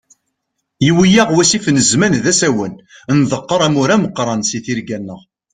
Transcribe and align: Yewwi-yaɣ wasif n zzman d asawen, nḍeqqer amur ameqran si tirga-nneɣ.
Yewwi-yaɣ 0.85 1.29
wasif 1.35 1.65
n 1.69 1.77
zzman 1.87 2.13
d 2.23 2.25
asawen, 2.31 2.73
nḍeqqer 3.19 3.61
amur 3.67 3.89
ameqran 3.95 4.41
si 4.49 4.59
tirga-nneɣ. 4.65 5.21